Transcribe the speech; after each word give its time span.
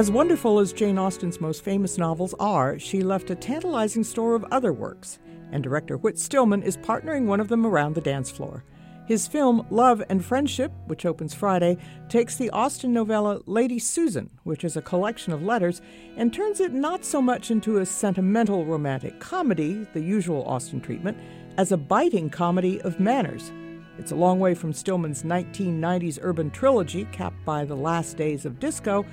As 0.00 0.10
wonderful 0.10 0.60
as 0.60 0.72
Jane 0.72 0.98
Austen's 0.98 1.42
most 1.42 1.62
famous 1.62 1.98
novels 1.98 2.34
are, 2.40 2.78
she 2.78 3.02
left 3.02 3.28
a 3.28 3.34
tantalizing 3.34 4.02
store 4.02 4.34
of 4.34 4.46
other 4.50 4.72
works, 4.72 5.18
and 5.52 5.62
director 5.62 5.98
Whit 5.98 6.18
Stillman 6.18 6.62
is 6.62 6.78
partnering 6.78 7.26
one 7.26 7.38
of 7.38 7.48
them 7.48 7.66
around 7.66 7.94
the 7.94 8.00
dance 8.00 8.30
floor. 8.30 8.64
His 9.06 9.28
film 9.28 9.66
Love 9.68 10.02
and 10.08 10.24
Friendship, 10.24 10.72
which 10.86 11.04
opens 11.04 11.34
Friday, 11.34 11.76
takes 12.08 12.36
the 12.36 12.48
Austen 12.48 12.94
novella 12.94 13.40
Lady 13.44 13.78
Susan, 13.78 14.30
which 14.44 14.64
is 14.64 14.74
a 14.74 14.80
collection 14.80 15.34
of 15.34 15.42
letters, 15.42 15.82
and 16.16 16.32
turns 16.32 16.60
it 16.60 16.72
not 16.72 17.04
so 17.04 17.20
much 17.20 17.50
into 17.50 17.76
a 17.76 17.84
sentimental 17.84 18.64
romantic 18.64 19.20
comedy, 19.20 19.86
the 19.92 20.00
usual 20.00 20.44
Austen 20.46 20.80
treatment, 20.80 21.18
as 21.58 21.72
a 21.72 21.76
biting 21.76 22.30
comedy 22.30 22.80
of 22.80 23.00
manners. 23.00 23.52
It's 23.98 24.12
a 24.12 24.16
long 24.16 24.40
way 24.40 24.54
from 24.54 24.72
Stillman's 24.72 25.24
1990s 25.24 26.18
urban 26.22 26.50
trilogy, 26.50 27.06
capped 27.12 27.44
by 27.44 27.66
The 27.66 27.76
Last 27.76 28.16
Days 28.16 28.46
of 28.46 28.58
Disco, 28.58 29.04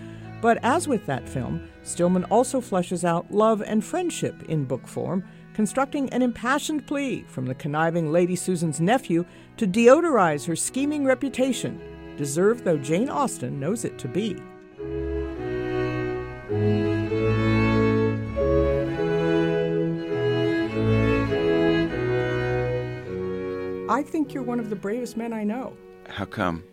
but 0.42 0.60
as 0.64 0.88
with 0.88 1.06
that 1.06 1.28
film, 1.28 1.68
Stillman 1.84 2.26
also 2.26 2.62
fleshes 2.62 3.04
out 3.04 3.32
love 3.32 3.62
and 3.62 3.84
friendship 3.84 4.44
in 4.44 4.66
book 4.66 4.88
form 4.88 5.24
constructing 5.58 6.08
an 6.12 6.22
impassioned 6.22 6.86
plea 6.86 7.24
from 7.28 7.48
the 7.48 7.56
conniving 7.56 8.12
Lady 8.12 8.36
Susan's 8.36 8.80
nephew 8.80 9.26
to 9.58 9.66
deodorize 9.66 10.46
her 10.46 10.56
scheming 10.56 11.04
reputation, 11.04 11.82
deserved 12.16 12.64
though 12.64 12.78
Jane 12.78 13.10
Austen 13.10 13.60
knows 13.60 13.84
it 13.84 13.98
to 13.98 14.08
be. 14.08 14.36
I 23.90 24.04
think 24.04 24.36
you're 24.36 24.44
one 24.44 24.60
of 24.60 24.70
the 24.70 24.76
bravest 24.76 25.18
men 25.18 25.34
I 25.34 25.44
know. 25.44 25.76
How 26.08 26.26
come? 26.26 26.64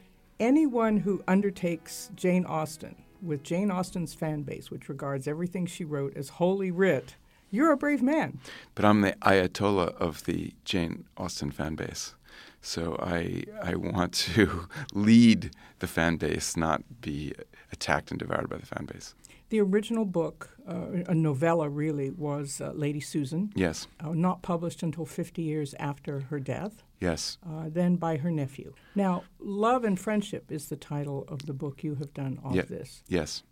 Anyone 0.40 0.98
who 0.98 1.22
undertakes 1.26 2.10
Jane 2.16 2.44
Austen 2.44 2.96
with 3.24 3.42
Jane 3.42 3.70
Austen's 3.70 4.14
fan 4.14 4.42
base, 4.42 4.70
which 4.70 4.88
regards 4.88 5.26
everything 5.26 5.66
she 5.66 5.84
wrote 5.84 6.16
as 6.16 6.30
holy 6.30 6.70
writ, 6.70 7.16
you're 7.50 7.72
a 7.72 7.76
brave 7.76 8.02
man. 8.02 8.38
But 8.74 8.84
I'm 8.84 9.00
the 9.00 9.12
Ayatollah 9.22 9.96
of 9.96 10.24
the 10.24 10.52
Jane 10.64 11.04
Austen 11.16 11.50
fan 11.50 11.74
base. 11.74 12.14
So 12.60 12.96
I 13.00 13.44
I 13.62 13.74
want 13.76 14.12
to 14.34 14.68
lead 14.92 15.50
the 15.78 15.86
fan 15.86 16.16
base, 16.16 16.56
not 16.56 16.82
be 17.00 17.32
attacked 17.72 18.10
and 18.10 18.18
devoured 18.18 18.48
by 18.48 18.56
the 18.56 18.66
fan 18.66 18.86
base. 18.86 19.14
The 19.50 19.60
original 19.60 20.04
book, 20.04 20.50
uh, 20.68 21.04
a 21.06 21.14
novella 21.14 21.68
really, 21.68 22.10
was 22.10 22.60
uh, 22.60 22.72
Lady 22.74 23.00
Susan. 23.00 23.52
Yes. 23.54 23.86
Uh, 24.00 24.10
not 24.10 24.42
published 24.42 24.82
until 24.82 25.04
50 25.04 25.42
years 25.42 25.74
after 25.78 26.20
her 26.20 26.40
death. 26.40 26.82
Yes. 27.00 27.38
Uh, 27.46 27.64
then 27.68 27.96
by 27.96 28.16
her 28.16 28.30
nephew. 28.30 28.74
Now, 28.94 29.24
Love 29.38 29.84
and 29.84 29.98
Friendship 30.00 30.50
is 30.50 30.68
the 30.68 30.76
title 30.76 31.24
of 31.28 31.46
the 31.46 31.52
book 31.52 31.84
you 31.84 31.96
have 31.96 32.14
done 32.14 32.40
off 32.44 32.54
yeah. 32.54 32.62
this. 32.62 33.02
Yes. 33.06 33.42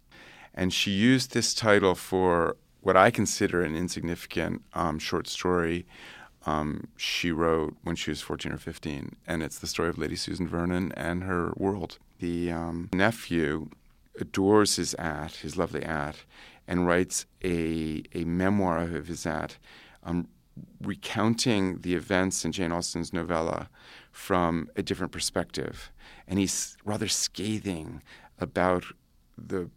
And 0.54 0.72
she 0.72 0.90
used 0.90 1.32
this 1.32 1.54
title 1.54 1.94
for 1.94 2.56
what 2.80 2.96
I 2.96 3.10
consider 3.10 3.62
an 3.62 3.76
insignificant 3.76 4.62
um, 4.74 4.98
short 4.98 5.28
story 5.28 5.86
um, 6.46 6.88
she 6.96 7.30
wrote 7.30 7.76
when 7.82 7.96
she 7.96 8.10
was 8.10 8.20
14 8.20 8.52
or 8.52 8.58
15. 8.58 9.16
And 9.26 9.42
it's 9.42 9.58
the 9.58 9.66
story 9.66 9.88
of 9.88 9.98
Lady 9.98 10.16
Susan 10.16 10.48
Vernon 10.48 10.92
and 10.96 11.24
her 11.24 11.52
world. 11.56 11.98
The 12.18 12.50
um, 12.50 12.90
nephew 12.92 13.70
adores 14.20 14.76
his 14.76 14.94
aunt, 14.94 15.36
his 15.36 15.56
lovely 15.56 15.82
aunt, 15.84 16.24
and 16.66 16.86
writes 16.86 17.26
a, 17.42 18.02
a 18.14 18.24
memoir 18.24 18.78
of 18.78 19.08
his 19.08 19.26
aunt, 19.26 19.58
um, 20.04 20.28
recounting 20.82 21.78
the 21.80 21.94
events 21.94 22.44
in 22.44 22.52
Jane 22.52 22.72
Austen's 22.72 23.12
novella 23.12 23.68
from 24.10 24.68
a 24.76 24.82
different 24.82 25.12
perspective. 25.12 25.90
And 26.28 26.38
he's 26.38 26.76
rather 26.84 27.08
scathing 27.08 28.02
about 28.38 28.84
the 29.36 29.70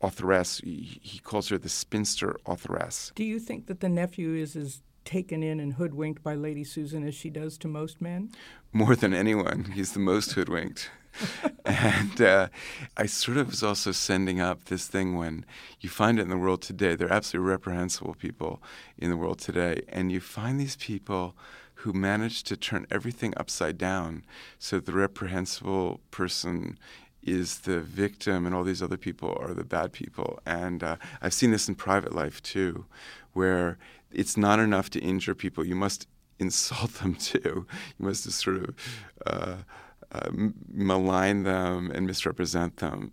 authoress. 0.00 0.60
He, 0.64 1.20
calls 1.22 1.48
her 1.50 1.58
the 1.58 1.68
spinster 1.68 2.36
authoress. 2.46 3.12
Do 3.14 3.24
you 3.24 3.38
think 3.38 3.66
that 3.66 3.80
the 3.80 3.88
nephew 3.88 4.34
is 4.34 4.56
as 4.56 4.82
taken 5.04 5.42
in 5.42 5.60
and 5.60 5.74
hoodwinked 5.74 6.22
by 6.22 6.34
Lady 6.34 6.64
Susan 6.64 7.06
as 7.06 7.14
she 7.14 7.30
does 7.30 7.58
to 7.58 7.68
most 7.68 8.00
men? 8.00 8.30
More 8.72 8.96
than 8.96 9.14
anyone. 9.14 9.72
He's 9.74 9.92
the 9.92 10.00
most 10.00 10.32
hoodwinked. 10.32 10.90
and 11.64 12.20
uh, 12.20 12.48
I 12.96 13.06
sort 13.06 13.36
of 13.36 13.48
was 13.48 13.62
also 13.62 13.92
sending 13.92 14.40
up 14.40 14.64
this 14.64 14.86
thing 14.86 15.16
when 15.16 15.44
you 15.80 15.88
find 15.88 16.18
it 16.18 16.22
in 16.22 16.30
the 16.30 16.38
world 16.38 16.62
today. 16.62 16.94
There 16.94 17.08
are 17.08 17.12
absolutely 17.12 17.50
reprehensible 17.50 18.14
people 18.14 18.62
in 18.96 19.10
the 19.10 19.16
world 19.16 19.38
today, 19.38 19.82
and 19.88 20.10
you 20.10 20.20
find 20.20 20.58
these 20.58 20.76
people 20.76 21.34
who 21.76 21.92
manage 21.92 22.44
to 22.44 22.56
turn 22.56 22.86
everything 22.90 23.34
upside 23.36 23.76
down 23.76 24.24
so 24.58 24.78
the 24.78 24.92
reprehensible 24.92 26.00
person 26.12 26.78
is 27.22 27.60
the 27.60 27.80
victim 27.80 28.46
and 28.46 28.54
all 28.54 28.64
these 28.64 28.82
other 28.82 28.96
people 28.96 29.36
are 29.40 29.54
the 29.54 29.64
bad 29.64 29.92
people. 29.92 30.38
And 30.44 30.82
uh, 30.82 30.96
I've 31.20 31.34
seen 31.34 31.50
this 31.50 31.68
in 31.68 31.74
private 31.74 32.14
life 32.14 32.42
too, 32.42 32.84
where 33.32 33.78
it's 34.10 34.36
not 34.36 34.58
enough 34.58 34.90
to 34.90 35.00
injure 35.00 35.34
people, 35.34 35.64
you 35.64 35.74
must 35.74 36.06
insult 36.38 36.92
them 37.00 37.14
too. 37.14 37.66
You 37.98 38.06
must 38.06 38.24
just 38.24 38.40
sort 38.40 38.56
of 38.56 38.74
uh, 39.26 39.56
uh, 40.12 40.30
malign 40.68 41.44
them 41.44 41.90
and 41.90 42.06
misrepresent 42.06 42.76
them. 42.76 43.12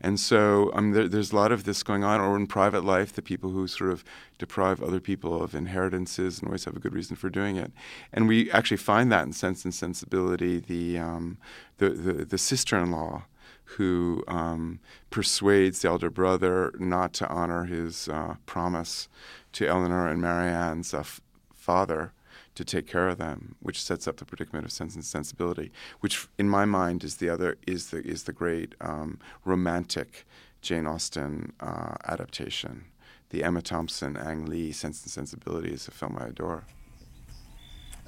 And 0.00 0.18
so 0.18 0.72
um, 0.74 0.90
there, 0.90 1.06
there's 1.06 1.30
a 1.30 1.36
lot 1.36 1.52
of 1.52 1.62
this 1.62 1.84
going 1.84 2.02
on, 2.02 2.20
or 2.20 2.36
in 2.36 2.48
private 2.48 2.84
life, 2.84 3.12
the 3.12 3.22
people 3.22 3.50
who 3.50 3.68
sort 3.68 3.92
of 3.92 4.02
deprive 4.36 4.82
other 4.82 4.98
people 4.98 5.40
of 5.40 5.54
inheritances 5.54 6.40
and 6.40 6.48
always 6.48 6.64
have 6.64 6.76
a 6.76 6.80
good 6.80 6.92
reason 6.92 7.14
for 7.14 7.30
doing 7.30 7.56
it. 7.56 7.70
And 8.12 8.26
we 8.26 8.50
actually 8.50 8.78
find 8.78 9.12
that 9.12 9.24
in 9.24 9.32
Sense 9.32 9.64
and 9.64 9.72
Sensibility, 9.72 10.58
the, 10.58 10.98
um, 10.98 11.38
the, 11.78 11.90
the, 11.90 12.12
the 12.24 12.38
sister-in-law 12.38 13.22
who 13.64 14.22
um, 14.28 14.80
persuades 15.10 15.80
the 15.80 15.88
elder 15.88 16.10
brother 16.10 16.72
not 16.78 17.12
to 17.14 17.28
honor 17.28 17.64
his 17.64 18.08
uh, 18.08 18.34
promise 18.46 19.08
to 19.52 19.66
Elinor 19.66 20.08
and 20.08 20.20
Marianne's 20.20 20.92
uh, 20.92 21.00
f- 21.00 21.20
father 21.54 22.12
to 22.54 22.64
take 22.64 22.86
care 22.86 23.08
of 23.08 23.18
them, 23.18 23.54
which 23.60 23.82
sets 23.82 24.06
up 24.06 24.18
the 24.18 24.24
predicament 24.24 24.66
of 24.66 24.72
sense 24.72 24.94
and 24.94 25.04
sensibility, 25.04 25.72
which 26.00 26.28
in 26.38 26.48
my 26.48 26.64
mind 26.64 27.02
is 27.02 27.16
the 27.16 27.30
other 27.30 27.56
is 27.66 27.90
the 27.90 27.98
is 28.06 28.24
the 28.24 28.32
great 28.32 28.74
um, 28.80 29.18
romantic 29.44 30.26
Jane 30.60 30.86
Austen 30.86 31.52
uh, 31.60 31.94
adaptation. 32.04 32.84
The 33.30 33.42
Emma 33.42 33.62
Thompson, 33.62 34.16
Ang 34.16 34.44
Lee 34.44 34.72
Sense 34.72 35.02
and 35.02 35.10
Sensibility 35.10 35.72
is 35.72 35.88
a 35.88 35.90
film 35.90 36.18
I 36.20 36.26
adore. 36.26 36.64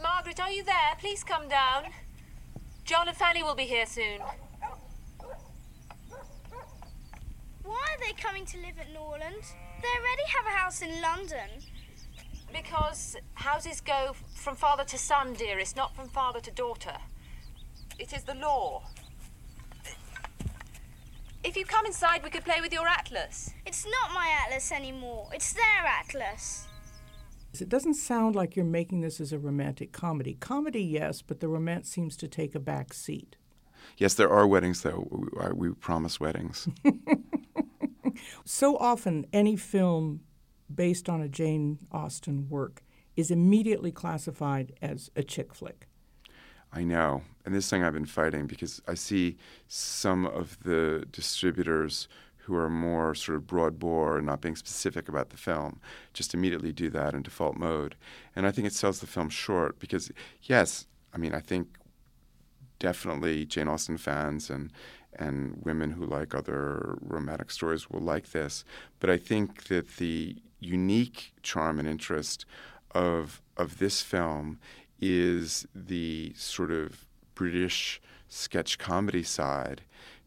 Margaret, 0.02 0.38
are 0.38 0.50
you 0.50 0.62
there? 0.62 0.94
Please 0.98 1.24
come 1.24 1.48
down. 1.48 1.84
John 2.84 3.08
and 3.08 3.16
Fanny 3.16 3.42
will 3.42 3.54
be 3.54 3.64
here 3.64 3.86
soon. 3.86 4.20
Why 7.64 7.74
are 7.76 8.06
they 8.06 8.12
coming 8.12 8.44
to 8.46 8.58
live 8.58 8.78
at 8.78 8.92
Norland? 8.92 9.42
They 9.82 9.88
already 9.88 10.22
have 10.36 10.46
a 10.46 10.56
house 10.56 10.82
in 10.82 11.00
London. 11.00 11.48
Because 12.52 13.16
houses 13.34 13.80
go 13.80 14.14
from 14.34 14.54
father 14.54 14.84
to 14.84 14.98
son, 14.98 15.32
dearest, 15.32 15.74
not 15.74 15.96
from 15.96 16.08
father 16.08 16.40
to 16.40 16.50
daughter. 16.50 16.96
It 17.98 18.12
is 18.12 18.22
the 18.24 18.34
law. 18.34 18.84
If 21.42 21.56
you 21.56 21.64
come 21.64 21.86
inside, 21.86 22.22
we 22.22 22.30
could 22.30 22.44
play 22.44 22.60
with 22.60 22.72
your 22.72 22.86
atlas. 22.86 23.50
It's 23.66 23.84
not 23.84 24.14
my 24.14 24.28
atlas 24.44 24.70
anymore. 24.70 25.28
It's 25.32 25.52
their 25.52 25.86
atlas. 25.86 26.66
It 27.60 27.68
doesn't 27.68 27.94
sound 27.94 28.34
like 28.34 28.56
you're 28.56 28.64
making 28.64 29.00
this 29.00 29.20
as 29.20 29.32
a 29.32 29.38
romantic 29.38 29.92
comedy. 29.92 30.34
Comedy, 30.34 30.82
yes, 30.82 31.22
but 31.22 31.40
the 31.40 31.48
romance 31.48 31.88
seems 31.88 32.16
to 32.18 32.28
take 32.28 32.54
a 32.54 32.60
back 32.60 32.92
seat. 32.92 33.36
Yes, 33.96 34.14
there 34.14 34.30
are 34.30 34.46
weddings, 34.46 34.82
though. 34.82 35.06
We, 35.10 35.68
we 35.68 35.74
promise 35.74 36.18
weddings. 36.18 36.68
so 38.44 38.76
often, 38.76 39.26
any 39.32 39.56
film 39.56 40.20
based 40.72 41.08
on 41.08 41.20
a 41.20 41.28
Jane 41.28 41.78
Austen 41.92 42.48
work 42.48 42.82
is 43.16 43.30
immediately 43.30 43.92
classified 43.92 44.72
as 44.82 45.10
a 45.16 45.22
chick 45.22 45.54
flick. 45.54 45.88
I 46.72 46.82
know. 46.82 47.22
And 47.44 47.54
this 47.54 47.70
thing 47.70 47.82
I've 47.82 47.92
been 47.92 48.06
fighting 48.06 48.46
because 48.46 48.82
I 48.88 48.94
see 48.94 49.36
some 49.68 50.26
of 50.26 50.58
the 50.64 51.06
distributors 51.12 52.08
who 52.38 52.54
are 52.56 52.68
more 52.68 53.14
sort 53.14 53.36
of 53.36 53.46
broad 53.46 53.78
bore 53.78 54.18
and 54.18 54.26
not 54.26 54.40
being 54.40 54.56
specific 54.56 55.08
about 55.08 55.30
the 55.30 55.36
film 55.36 55.80
just 56.12 56.34
immediately 56.34 56.72
do 56.72 56.90
that 56.90 57.14
in 57.14 57.22
default 57.22 57.56
mode. 57.56 57.94
And 58.36 58.46
I 58.46 58.50
think 58.50 58.66
it 58.66 58.74
sells 58.74 59.00
the 59.00 59.06
film 59.06 59.30
short 59.30 59.78
because, 59.78 60.10
yes, 60.42 60.86
I 61.14 61.18
mean, 61.18 61.34
I 61.34 61.40
think 61.40 61.68
definitely 62.78 63.46
Jane 63.46 63.68
Austen 63.68 63.96
fans 63.96 64.50
and 64.50 64.70
and 65.18 65.60
women 65.64 65.90
who 65.92 66.04
like 66.04 66.34
other 66.34 66.96
romantic 67.00 67.50
stories 67.50 67.90
will 67.90 68.00
like 68.00 68.32
this. 68.32 68.64
But 69.00 69.10
I 69.10 69.16
think 69.16 69.64
that 69.64 69.96
the 69.96 70.36
unique 70.60 71.32
charm 71.42 71.78
and 71.78 71.88
interest 71.88 72.46
of 72.92 73.42
of 73.56 73.78
this 73.78 74.02
film 74.02 74.58
is 75.00 75.66
the 75.74 76.32
sort 76.36 76.70
of 76.70 77.06
British 77.34 78.00
sketch 78.28 78.78
comedy 78.78 79.22
side 79.22 79.82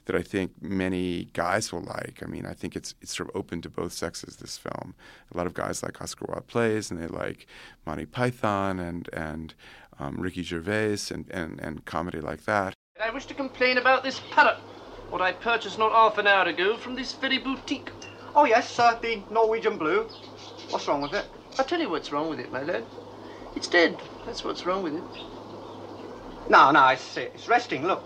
that 0.05 0.15
I 0.15 0.21
think 0.21 0.51
many 0.61 1.25
guys 1.33 1.71
will 1.71 1.81
like. 1.81 2.21
I 2.23 2.27
mean, 2.27 2.45
I 2.45 2.53
think 2.53 2.75
it's 2.75 2.95
it's 3.01 3.15
sort 3.15 3.29
of 3.29 3.35
open 3.35 3.61
to 3.61 3.69
both 3.69 3.93
sexes. 3.93 4.37
This 4.37 4.57
film, 4.57 4.95
a 5.33 5.37
lot 5.37 5.47
of 5.47 5.53
guys 5.53 5.83
like 5.83 6.01
Oscar 6.01 6.25
Wilde 6.29 6.47
plays, 6.47 6.89
and 6.89 7.01
they 7.01 7.07
like 7.07 7.45
Monty 7.85 8.05
Python 8.05 8.79
and 8.79 9.09
and 9.13 9.53
um, 9.99 10.15
Ricky 10.17 10.43
Gervais 10.43 11.11
and, 11.11 11.29
and 11.29 11.59
and 11.59 11.85
comedy 11.85 12.21
like 12.21 12.45
that. 12.45 12.73
I 13.01 13.11
wish 13.11 13.25
to 13.27 13.33
complain 13.33 13.77
about 13.77 14.03
this 14.03 14.21
parrot. 14.31 14.57
What 15.09 15.21
I 15.21 15.31
purchased 15.31 15.79
not 15.79 15.93
half 15.93 16.17
an 16.17 16.27
hour 16.27 16.45
ago 16.45 16.75
from 16.77 16.95
this 16.95 17.13
very 17.13 17.37
boutique. 17.37 17.89
Oh, 18.35 18.45
yes, 18.45 18.77
uh, 18.77 18.99
the 19.01 19.23
Norwegian 19.31 19.77
Blue. 19.77 20.03
What's 20.69 20.87
wrong 20.87 21.01
with 21.01 21.13
it? 21.13 21.25
I'll 21.57 21.65
tell 21.65 21.79
you 21.79 21.89
what's 21.89 22.11
wrong 22.11 22.29
with 22.29 22.39
it, 22.39 22.51
my 22.51 22.61
lad. 22.61 22.83
It's 23.55 23.67
dead. 23.67 23.97
That's 24.25 24.43
what's 24.43 24.65
wrong 24.65 24.83
with 24.83 24.95
it. 24.95 25.03
No, 26.49 26.71
no, 26.71 26.87
it's, 26.89 27.17
it's 27.17 27.47
resting, 27.47 27.87
look. 27.87 28.03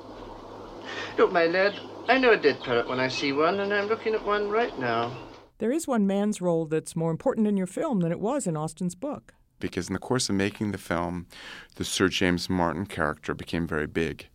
Look, 1.17 1.31
my 1.31 1.45
lad, 1.45 1.79
I 2.07 2.17
know 2.17 2.31
a 2.31 2.37
dead 2.37 2.59
parrot 2.61 2.87
when 2.87 2.99
I 2.99 3.07
see 3.07 3.33
one, 3.33 3.59
and 3.59 3.73
I'm 3.73 3.87
looking 3.87 4.13
at 4.13 4.25
one 4.25 4.49
right 4.49 4.77
now. 4.79 5.15
There 5.57 5.71
is 5.71 5.87
one 5.87 6.07
man's 6.07 6.39
role 6.39 6.65
that's 6.65 6.95
more 6.95 7.11
important 7.11 7.47
in 7.47 7.57
your 7.57 7.67
film 7.67 7.99
than 7.99 8.11
it 8.11 8.19
was 8.19 8.47
in 8.47 8.55
Austen's 8.55 8.95
book. 8.95 9.33
Because 9.59 9.87
in 9.87 9.93
the 9.93 9.99
course 9.99 10.29
of 10.29 10.35
making 10.35 10.71
the 10.71 10.77
film, 10.77 11.27
the 11.75 11.83
Sir 11.83 12.07
James 12.07 12.49
Martin 12.49 12.85
character 12.85 13.35
became 13.35 13.67
very 13.67 13.85
big. 13.85 14.27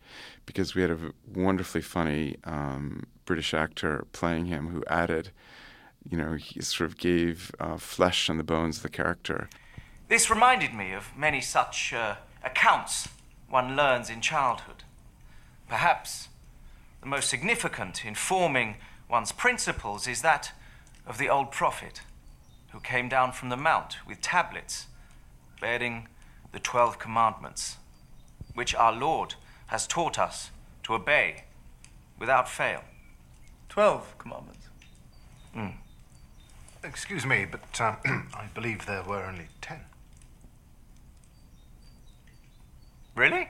Because 0.46 0.74
we 0.74 0.82
had 0.82 0.90
a 0.90 1.12
wonderfully 1.32 1.82
funny 1.82 2.36
um, 2.44 3.04
British 3.24 3.52
actor 3.52 4.06
playing 4.12 4.46
him 4.46 4.68
who 4.68 4.82
added, 4.88 5.30
you 6.08 6.16
know, 6.16 6.34
he 6.34 6.62
sort 6.62 6.88
of 6.88 6.96
gave 6.96 7.52
uh, 7.60 7.76
flesh 7.76 8.28
and 8.28 8.38
the 8.38 8.44
bones 8.44 8.78
of 8.78 8.82
the 8.82 8.88
character. 8.88 9.48
This 10.08 10.30
reminded 10.30 10.72
me 10.72 10.92
of 10.92 11.16
many 11.16 11.40
such 11.40 11.92
uh, 11.92 12.16
accounts 12.44 13.08
one 13.48 13.76
learns 13.76 14.08
in 14.10 14.20
childhood. 14.20 14.84
Perhaps 15.68 16.28
the 17.00 17.06
most 17.06 17.28
significant 17.28 18.04
in 18.04 18.14
forming 18.14 18.76
one's 19.08 19.32
principles 19.32 20.06
is 20.06 20.22
that 20.22 20.52
of 21.06 21.18
the 21.18 21.28
old 21.28 21.50
prophet 21.50 22.02
who 22.72 22.80
came 22.80 23.08
down 23.08 23.32
from 23.32 23.48
the 23.48 23.56
mount 23.56 23.96
with 24.06 24.20
tablets 24.20 24.86
bearing 25.60 26.08
the 26.52 26.60
Twelve 26.60 26.98
Commandments, 26.98 27.76
which 28.54 28.74
our 28.74 28.92
Lord 28.92 29.34
has 29.66 29.86
taught 29.86 30.18
us 30.18 30.50
to 30.84 30.94
obey 30.94 31.44
without 32.18 32.48
fail. 32.48 32.82
Twelve 33.68 34.16
commandments. 34.18 34.68
Mm. 35.54 35.74
Excuse 36.84 37.26
me, 37.26 37.46
but 37.50 37.80
uh, 37.80 37.96
I 38.04 38.48
believe 38.54 38.86
there 38.86 39.02
were 39.02 39.24
only 39.24 39.48
ten. 39.60 39.80
Really? 43.14 43.48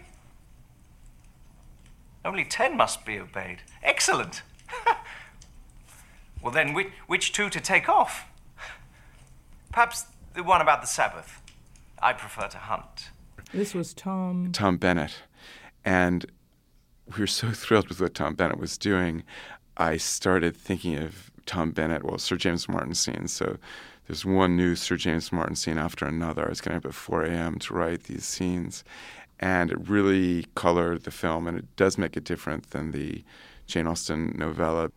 Only 2.24 2.44
ten 2.44 2.76
must 2.76 3.04
be 3.04 3.18
obeyed. 3.18 3.58
Excellent. 3.82 4.42
well, 6.42 6.52
then, 6.52 6.72
which, 6.72 6.88
which 7.06 7.32
two 7.32 7.50
to 7.50 7.60
take 7.60 7.88
off? 7.88 8.26
Perhaps 9.70 10.06
the 10.34 10.42
one 10.42 10.60
about 10.60 10.80
the 10.80 10.86
Sabbath. 10.86 11.42
I 12.00 12.12
prefer 12.12 12.48
to 12.48 12.58
hunt. 12.58 13.10
This 13.52 13.74
was 13.74 13.92
Tom. 13.92 14.50
Tom 14.52 14.76
Bennett. 14.76 15.16
And 15.86 16.26
we 17.14 17.20
were 17.20 17.26
so 17.26 17.50
thrilled 17.52 17.88
with 17.88 18.00
what 18.00 18.14
Tom 18.14 18.34
Bennett 18.34 18.58
was 18.58 18.76
doing. 18.76 19.22
I 19.78 19.96
started 19.96 20.54
thinking 20.54 20.98
of 20.98 21.30
Tom 21.46 21.70
Bennett, 21.70 22.04
well, 22.04 22.18
Sir 22.18 22.36
James 22.36 22.68
Martin 22.68 22.94
scenes. 22.94 23.32
So 23.32 23.56
there's 24.06 24.24
one 24.24 24.56
new 24.56 24.74
Sir 24.74 24.96
James 24.96 25.32
Martin 25.32 25.54
scene 25.56 25.78
after 25.78 26.04
another. 26.04 26.44
I 26.46 26.50
was 26.50 26.60
getting 26.60 26.78
up 26.78 26.86
at 26.86 26.94
4 26.94 27.24
a.m. 27.24 27.58
to 27.60 27.74
write 27.74 28.04
these 28.04 28.24
scenes. 28.24 28.84
And 29.38 29.70
it 29.70 29.88
really 29.88 30.46
colored 30.54 31.04
the 31.04 31.10
film, 31.10 31.46
and 31.46 31.58
it 31.58 31.76
does 31.76 31.98
make 31.98 32.16
it 32.16 32.24
different 32.24 32.70
than 32.70 32.92
the 32.92 33.22
Jane 33.66 33.86
Austen 33.86 34.34
novella. 34.36 34.90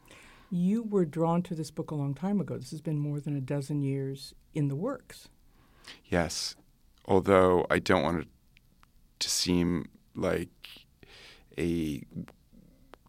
You 0.50 0.84
were 0.84 1.06
drawn 1.06 1.44
to 1.44 1.56
this 1.56 1.72
book 1.72 1.92
a 1.92 1.96
long 1.96 2.14
time 2.14 2.40
ago. 2.40 2.58
This 2.58 2.72
has 2.72 2.82
been 2.82 2.98
more 2.98 3.20
than 3.20 3.36
a 3.36 3.42
dozen 3.42 3.82
years 3.82 4.34
in 4.54 4.70
the 4.70 4.78
works. 4.78 5.28
Yes, 6.06 6.56
although 7.06 7.68
I 7.70 7.80
don't 7.80 8.02
want 8.02 8.22
it 8.22 8.28
to 9.20 9.30
seem 9.30 9.90
like 10.20 10.50
a 11.58 12.04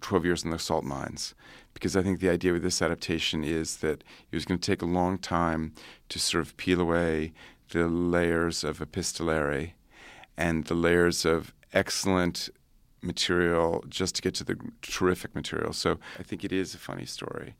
12 0.01 0.25
years 0.25 0.45
in 0.45 0.51
the 0.51 0.59
salt 0.59 0.85
mines 0.85 1.35
because 1.75 1.97
I 1.97 2.03
think 2.03 2.21
the 2.21 2.29
idea 2.29 2.53
with 2.53 2.63
this 2.63 2.83
adaptation 2.83 3.45
is 3.45 3.79
that 3.79 4.03
it 4.31 4.37
was 4.37 4.45
going 4.45 4.59
to 4.59 4.67
take 4.71 4.83
a 4.83 4.87
long 4.87 5.19
time 5.19 5.73
to 6.09 6.19
sort 6.19 6.47
of 6.47 6.57
peel 6.57 6.81
away 6.81 7.33
the 7.71 7.87
layers 7.87 8.65
of 8.65 8.81
epistolary 8.81 9.75
and 10.37 10.65
the 10.65 10.75
layers 10.75 11.25
of 11.25 11.55
excellent 11.73 12.49
material 13.03 13.85
just 13.89 14.17
to 14.17 14.23
get 14.23 14.35
to 14.35 14.45
the 14.45 14.59
terrific 14.83 15.35
material. 15.35 15.73
So 15.73 15.99
I 16.19 16.23
think 16.23 16.45
it 16.45 16.53
is 16.53 16.75
a 16.75 16.79
funny 16.79 17.07
story. 17.07 17.55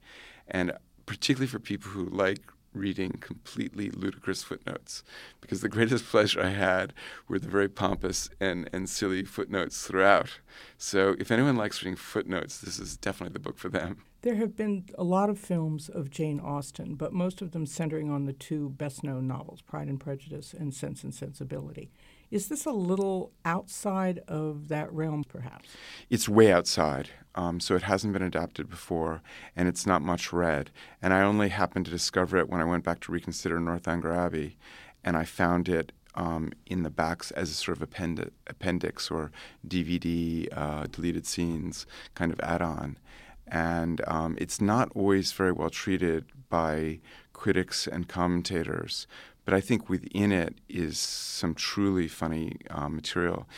And 0.49 0.73
particularly 1.07 1.47
for 1.47 1.59
people 1.59 1.91
who 1.91 2.05
like 2.07 2.41
reading 2.73 3.13
completely 3.21 3.91
ludicrous 3.91 4.43
footnotes 4.43 5.03
because 5.41 5.61
the 5.61 5.69
greatest 5.69 6.05
pleasure 6.07 6.41
I 6.41 6.51
had 6.51 6.93
were 7.29 7.39
the 7.39 7.49
very 7.49 7.69
pompous 7.69 8.31
and, 8.41 8.69
and 8.73 8.89
silly 8.89 9.25
footnotes 9.25 9.87
throughout. 9.87 10.41
So 10.79 11.17
if 11.19 11.31
anyone 11.31 11.57
likes 11.57 11.83
reading 11.83 11.97
footnotes, 11.97 12.61
this 12.61 12.79
is 12.79 12.97
definitely 12.97 13.33
the 13.33 13.41
book 13.41 13.59
for 13.59 13.69
them. 13.69 14.03
There 14.23 14.37
have 14.37 14.55
been 14.55 14.85
a 14.99 15.05
lot 15.05 15.31
of 15.31 15.39
films 15.39 15.89
of 15.89 16.11
Jane 16.11 16.41
Austen, 16.41 16.95
but 16.95 17.13
most 17.13 17.41
of 17.41 17.53
them 17.53 17.65
centering 17.65 18.11
on 18.11 18.27
the 18.27 18.35
two 18.35 18.69
best 18.71 19.03
known 19.03 19.27
novels, 19.27 19.63
Pride 19.63 19.89
and 19.89 19.99
Prejudice 19.99 20.53
and 20.53 20.75
Sense 20.75 21.03
and 21.03 21.15
Sensibility. 21.15 21.91
Is 22.31 22.49
this 22.49 22.65
a 22.65 22.73
little 22.73 23.33
outside 23.45 24.21
of 24.29 24.69
that 24.69 24.93
realm, 24.93 25.25
perhaps? 25.25 25.69
It's 26.09 26.29
way 26.29 26.53
outside. 26.53 27.11
Um, 27.35 27.61
so 27.61 27.77
it 27.77 27.83
hasn't 27.83 28.13
been 28.13 28.23
adapted 28.23 28.69
before, 28.69 29.23
and 29.55 29.69
it's 29.69 29.87
not 29.87 30.03
much 30.03 30.33
read. 30.33 30.71
And 31.01 31.15
I 31.15 31.23
only 31.23 31.49
happened 31.49 31.85
to 31.85 31.91
discover 31.91 32.37
it 32.39 32.49
when 32.49 32.61
I 32.61 32.65
went 32.65 32.85
back 32.85 33.01
to 33.01 33.13
reconsider 33.13 33.61
Northanger 33.61 34.13
Abbey, 34.13 34.57
and 35.05 35.17
I 35.17 35.25
found 35.25 35.69
it 35.69 35.93
um, 36.17 36.53
in 36.67 36.83
the 36.83 36.91
backs 36.91 37.31
as 37.33 37.51
a 37.51 37.55
sort 37.55 37.77
of 37.77 37.83
append- 37.83 38.31
appendix 38.49 39.11
or 39.11 39.31
DVD 39.67 40.49
uh, 40.57 40.87
deleted 40.91 41.27
scenes 41.27 41.87
kind 42.15 42.33
of 42.33 42.41
add-on. 42.41 42.99
And 43.47 44.01
um, 44.07 44.37
it's 44.41 44.61
not 44.61 44.91
always 44.95 45.33
very 45.33 45.53
well 45.53 45.71
treated 45.71 46.27
by 46.49 47.01
critics 47.41 47.87
and 47.87 48.07
commentators 48.07 49.07
but 49.45 49.57
I 49.57 49.61
think 49.61 49.89
within 49.89 50.33
it 50.33 50.55
is 50.69 50.99
some 50.99 51.55
truly 51.55 52.07
funny 52.09 52.57
uh, 52.71 52.89
material. 52.89 53.49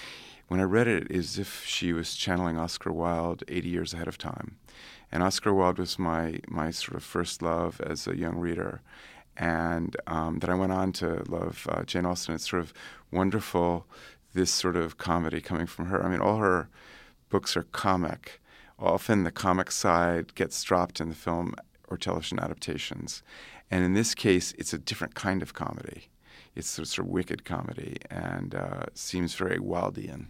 When 0.49 0.61
I 0.61 0.64
read 0.64 0.88
it, 0.88 1.05
it 1.05 1.11
is 1.11 1.32
as 1.32 1.38
if 1.40 1.64
she 1.67 1.93
was 1.93 2.14
channeling 2.14 2.58
Oscar 2.58 2.93
Wilde 2.93 3.44
80 3.49 3.69
years 3.69 3.93
ahead 3.93 4.08
of 4.08 4.19
time. 4.19 4.56
And 5.11 5.23
Oscar 5.23 5.52
Wilde 5.52 5.79
was 5.79 5.99
my, 5.99 6.40
my 6.49 6.70
sort 6.70 6.96
of 6.96 7.05
first 7.05 7.43
love 7.43 7.81
as 7.81 8.06
a 8.06 8.17
young 8.17 8.37
reader. 8.37 8.81
And 9.37 9.96
um, 10.06 10.38
that 10.38 10.50
I 10.50 10.55
went 10.55 10.73
on 10.73 10.93
to 10.93 11.25
love 11.29 11.67
uh, 11.70 11.82
Jane 11.84 12.06
Austen. 12.06 12.34
It's 12.34 12.49
sort 12.49 12.62
of 12.62 12.73
wonderful, 13.11 13.87
this 14.34 14.51
sort 14.51 14.77
of 14.77 14.98
comedy 14.98 15.41
coming 15.41 15.67
from 15.67 15.86
her. 15.86 16.03
I 16.03 16.08
mean, 16.08 16.20
all 16.20 16.39
her 16.39 16.69
books 17.29 17.56
are 17.56 17.65
comic. 17.65 18.41
Often 18.79 19.24
the 19.24 19.31
comic 19.31 19.70
side 19.70 20.34
gets 20.34 20.62
dropped 20.62 21.01
in 21.01 21.08
the 21.08 21.15
film 21.15 21.55
or 21.89 21.98
television 21.98 22.39
adaptations. 22.41 23.22
And 23.72 23.84
in 23.84 23.94
this 23.94 24.14
case, 24.14 24.52
it's 24.58 24.74
a 24.74 24.79
different 24.79 25.14
kind 25.14 25.41
of 25.41 25.55
comedy. 25.55 26.08
It's 26.55 26.69
sort 26.69 26.98
of 26.98 27.06
wicked 27.06 27.46
comedy 27.46 27.96
and 28.10 28.55
uh, 28.55 28.84
seems 28.93 29.34
very 29.34 29.56
Wildean. 29.56 30.26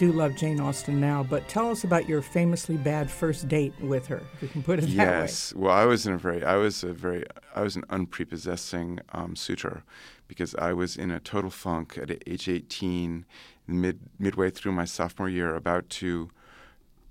Do 0.00 0.12
love 0.12 0.34
Jane 0.34 0.60
Austen 0.60 0.98
now, 0.98 1.22
but 1.22 1.46
tell 1.46 1.70
us 1.70 1.84
about 1.84 2.08
your 2.08 2.22
famously 2.22 2.78
bad 2.78 3.10
first 3.10 3.48
date 3.48 3.78
with 3.82 4.06
her, 4.06 4.22
if 4.32 4.42
you 4.42 4.48
can 4.48 4.62
put 4.62 4.78
it 4.78 4.82
that 4.82 4.88
yes. 4.88 4.96
way. 4.96 5.04
Yes. 5.04 5.54
Well, 5.54 5.74
I 5.74 5.84
was 5.84 6.06
in 6.06 6.14
a 6.14 6.16
very, 6.16 6.42
I 6.42 6.56
was 6.56 6.82
a 6.82 6.94
very, 6.94 7.22
I 7.54 7.60
was 7.60 7.76
an 7.76 7.84
unprepossessing 7.90 9.00
um, 9.12 9.36
suitor 9.36 9.82
because 10.26 10.54
I 10.54 10.72
was 10.72 10.96
in 10.96 11.10
a 11.10 11.20
total 11.20 11.50
funk 11.50 11.98
at 12.00 12.10
age 12.26 12.48
18, 12.48 13.26
mid 13.66 14.00
midway 14.18 14.48
through 14.48 14.72
my 14.72 14.86
sophomore 14.86 15.28
year, 15.28 15.54
about 15.54 15.90
to 15.90 16.30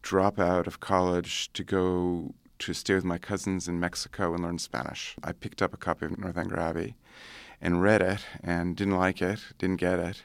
drop 0.02 0.40
out 0.40 0.66
of 0.66 0.80
college 0.80 1.54
to 1.54 1.64
go 1.64 2.34
to 2.58 2.74
stay 2.74 2.96
with 2.96 3.06
my 3.06 3.20
cousins 3.20 3.68
in 3.68 3.80
Mexico 3.80 4.34
and 4.34 4.42
learn 4.42 4.58
Spanish. 4.58 5.16
I 5.24 5.34
picked 5.34 5.62
up 5.62 5.76
a 5.76 5.78
copy 5.78 6.08
of 6.08 6.18
Northanger 6.18 6.60
Abbey 6.60 6.96
and 7.62 7.84
read 7.84 8.02
it 8.02 8.26
and 8.44 8.76
didn't 8.76 8.98
like 8.98 9.22
it, 9.22 9.42
didn't 9.60 9.78
get 9.78 10.00
it, 10.00 10.24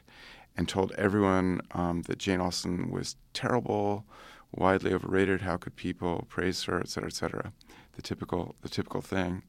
and 0.56 0.68
told 0.68 0.92
everyone 0.92 1.60
um, 1.72 2.02
that 2.02 2.18
Jane 2.18 2.40
Austen 2.40 2.90
was 2.90 3.16
terrible, 3.32 4.04
widely 4.52 4.92
overrated. 4.92 5.42
How 5.42 5.56
could 5.56 5.76
people 5.76 6.26
praise 6.28 6.62
her, 6.64 6.80
et 6.80 6.88
cetera, 6.88 7.08
et 7.08 7.14
cetera? 7.14 7.52
The 7.96 8.02
typical, 8.02 8.54
the 8.62 8.68
typical 8.68 9.00
thing. 9.00 9.42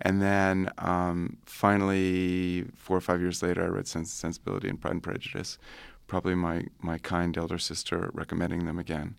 And 0.00 0.22
then 0.22 0.70
um, 0.78 1.36
finally, 1.44 2.66
four 2.74 2.96
or 2.96 3.00
five 3.00 3.20
years 3.20 3.42
later, 3.42 3.62
I 3.62 3.68
read 3.68 3.86
Sense 3.86 4.08
and 4.08 4.34
Sensibility 4.34 4.68
and 4.68 4.80
Pride 4.80 4.94
and 4.94 5.02
Prejudice, 5.02 5.58
probably 6.06 6.34
my, 6.34 6.64
my 6.80 6.98
kind 6.98 7.36
elder 7.36 7.58
sister 7.58 8.10
recommending 8.12 8.66
them 8.66 8.78
again. 8.78 9.16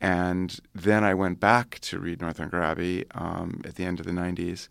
And 0.00 0.60
then 0.74 1.02
I 1.02 1.14
went 1.14 1.40
back 1.40 1.80
to 1.80 1.98
read 1.98 2.20
Northanger 2.20 2.62
Abbey 2.62 3.04
um, 3.12 3.62
at 3.64 3.74
the 3.74 3.84
end 3.84 4.00
of 4.00 4.06
the 4.06 4.12
90s 4.12 4.68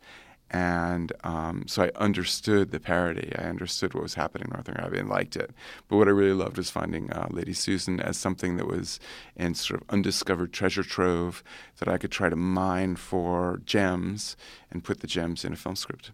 and 0.50 1.12
um, 1.24 1.66
so 1.68 1.84
I 1.84 1.92
understood 1.96 2.72
the 2.72 2.80
parody. 2.80 3.32
I 3.38 3.44
understood 3.44 3.94
what 3.94 4.04
was 4.04 4.13
happening 4.13 4.48
in 4.48 4.54
Northanger 4.54 4.82
Abbey 4.82 5.00
and 5.00 5.10
liked 5.10 5.36
it. 5.36 5.51
But 5.88 5.98
what 5.98 6.08
I 6.08 6.12
really 6.12 6.34
loved 6.34 6.58
was 6.58 6.70
finding 6.70 7.12
uh, 7.12 7.27
Lady 7.32 7.54
Susan 7.54 8.00
as 8.00 8.18
something 8.18 8.58
that 8.58 8.68
was 8.68 9.00
in 9.36 9.56
sort 9.56 9.82
of 9.82 9.89
undiscovered 9.89 10.54
treasure 10.54 10.84
trove 10.84 11.44
that 11.80 11.89
I 11.89 11.98
could 11.98 12.12
try 12.12 12.30
to 12.30 12.36
mine 12.36 12.96
for 12.96 13.62
gems 13.66 14.38
and 14.72 14.84
put 14.84 15.01
the 15.01 15.08
gems 15.08 15.44
in 15.44 15.54
a 15.54 15.58
film 15.58 15.75
script. 15.75 16.12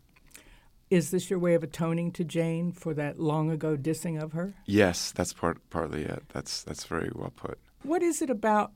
Is 0.89 1.11
this 1.11 1.29
your 1.29 1.39
way 1.39 1.55
of 1.55 1.63
atoning 1.63 2.11
to 2.13 2.23
Jane 2.23 2.71
for 2.71 2.93
that 2.93 3.19
long 3.19 3.49
ago 3.49 3.75
dissing 3.75 4.21
of 4.21 4.33
her? 4.33 4.53
Yes, 4.65 5.11
that's 5.11 5.33
part 5.33 5.57
partly 5.69 6.03
it. 6.03 6.23
That's 6.29 6.61
that's 6.63 6.85
very 6.85 7.11
well 7.15 7.33
put. 7.35 7.57
What 7.81 8.03
is 8.03 8.21
it 8.21 8.29
about 8.29 8.71